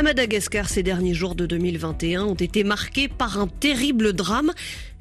[0.00, 4.50] À Madagascar, ces derniers jours de 2021 ont été marqués par un terrible drame.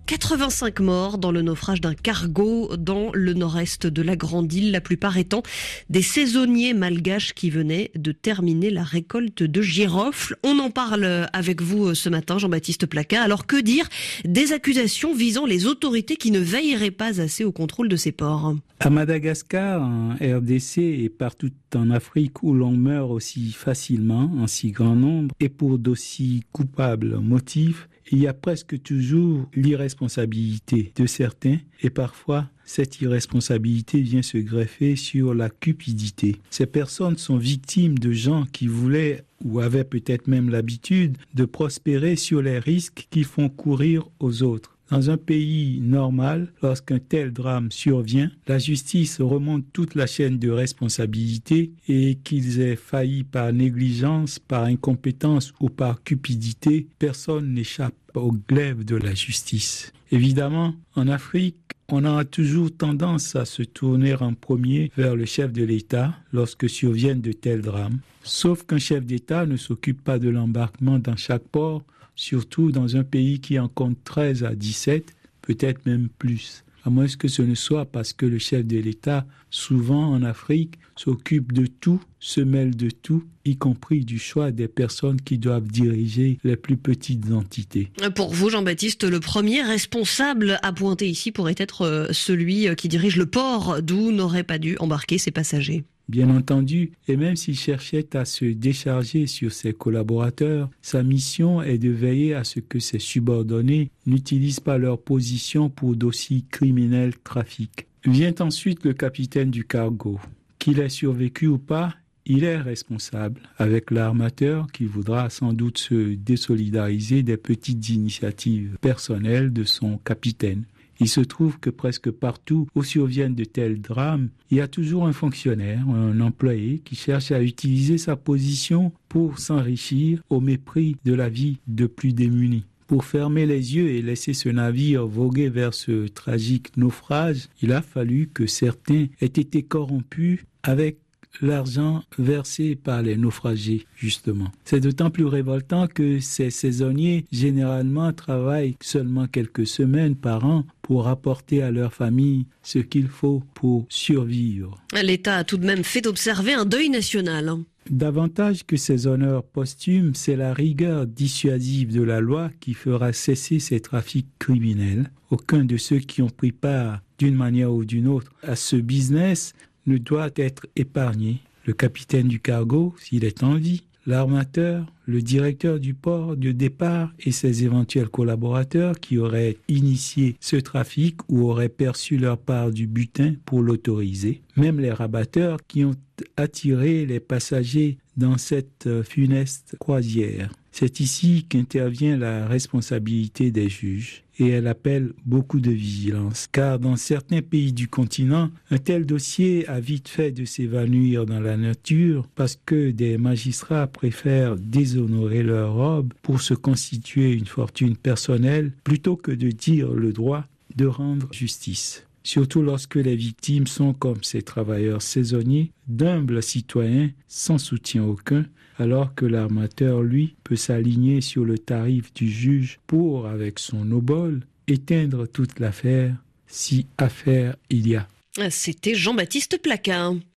[0.09, 4.81] 85 morts dans le naufrage d'un cargo dans le nord-est de la grande île, la
[4.81, 5.43] plupart étant
[5.91, 10.35] des saisonniers malgaches qui venaient de terminer la récolte de girofles.
[10.43, 13.21] On en parle avec vous ce matin, Jean-Baptiste Placa.
[13.21, 13.87] Alors que dire
[14.25, 18.55] des accusations visant les autorités qui ne veilleraient pas assez au contrôle de ces ports?
[18.79, 24.71] À Madagascar, en RDC et partout en Afrique où l'on meurt aussi facilement en si
[24.71, 31.57] grand nombre et pour d'aussi coupables motifs, il y a presque toujours l'irresponsabilité de certains
[31.81, 36.37] et parfois cette irresponsabilité vient se greffer sur la cupidité.
[36.49, 42.15] Ces personnes sont victimes de gens qui voulaient ou avaient peut-être même l'habitude de prospérer
[42.15, 44.78] sur les risques qu'ils font courir aux autres.
[44.91, 50.49] Dans un pays normal, lorsqu'un tel drame survient, la justice remonte toute la chaîne de
[50.49, 58.31] responsabilité et qu'ils aient failli par négligence, par incompétence ou par cupidité, personne n'échappe au
[58.31, 59.93] glaive de la justice.
[60.11, 65.51] Évidemment, en Afrique, on a toujours tendance à se tourner en premier vers le chef
[65.51, 67.99] de l'État lorsque surviennent de tels drames.
[68.23, 71.83] Sauf qu'un chef d'État ne s'occupe pas de l'embarquement dans chaque port,
[72.19, 76.65] surtout dans un pays qui en compte 13 à 17, peut-être même plus.
[76.83, 80.79] À moins que ce ne soit parce que le chef de l'État, souvent en Afrique,
[80.97, 85.67] s'occupe de tout, se mêle de tout, y compris du choix des personnes qui doivent
[85.67, 87.89] diriger les plus petites entités.
[88.15, 92.89] Pour vous, Jean-Baptiste, le premier responsable à pointer ici pourrait être euh, celui euh, qui
[92.89, 95.83] dirige le port d'où n'aurait pas dû embarquer ses passagers.
[96.09, 101.77] Bien entendu, et même s'il cherchait à se décharger sur ses collaborateurs, sa mission est
[101.77, 107.85] de veiller à ce que ses subordonnés n'utilisent pas leur position pour d'aussi criminels trafics.
[108.05, 110.19] Vient ensuite le capitaine du cargo.
[110.57, 111.93] Qu'il ait survécu ou pas,
[112.25, 119.53] il est responsable avec l'armateur qui voudra sans doute se désolidariser des petites initiatives personnelles
[119.53, 120.63] de son capitaine.
[120.99, 125.07] Il se trouve que presque partout où surviennent de tels drames, il y a toujours
[125.07, 131.13] un fonctionnaire, un employé qui cherche à utiliser sa position pour s'enrichir au mépris de
[131.13, 132.65] la vie de plus démunis.
[132.87, 137.83] Pour fermer les yeux et laisser ce navire voguer vers ce tragique naufrage, il a
[137.83, 140.97] fallu que certains aient été corrompus avec
[141.41, 144.51] l'argent versé par les naufragés, justement.
[144.65, 151.07] C'est d'autant plus révoltant que ces saisonniers, généralement, travaillent seulement quelques semaines par an pour
[151.07, 154.77] apporter à leur famille ce qu'il faut pour survivre.
[155.01, 157.55] L'État a tout de même fait observer un deuil national.
[157.89, 163.59] Davantage que ces honneurs posthumes, c'est la rigueur dissuasive de la loi qui fera cesser
[163.59, 165.09] ces trafics criminels.
[165.31, 169.53] Aucun de ceux qui ont pris part d'une manière ou d'une autre à ce business
[169.85, 171.41] ne doit être épargné.
[171.65, 177.13] Le capitaine du cargo, s'il est en vie, l'armateur, le directeur du port de départ
[177.19, 182.87] et ses éventuels collaborateurs qui auraient initié ce trafic ou auraient perçu leur part du
[182.87, 185.95] butin pour l'autoriser, même les rabatteurs qui ont
[186.37, 190.49] attiré les passagers dans cette funeste croisière.
[190.71, 196.95] C'est ici qu'intervient la responsabilité des juges et elle appelle beaucoup de vigilance, car dans
[196.95, 202.27] certains pays du continent, un tel dossier a vite fait de s'évanouir dans la nature
[202.35, 209.17] parce que des magistrats préfèrent déshonorer leur robe pour se constituer une fortune personnelle plutôt
[209.17, 210.45] que de dire le droit
[210.75, 217.57] de rendre justice surtout lorsque les victimes sont comme ces travailleurs saisonniers, d'humbles citoyens sans
[217.57, 218.45] soutien aucun,
[218.77, 224.45] alors que l'armateur, lui, peut s'aligner sur le tarif du juge pour, avec son obol,
[224.67, 226.15] éteindre toute l'affaire,
[226.47, 228.07] si affaire il y a.
[228.49, 230.15] C'était Jean-Baptiste Placard.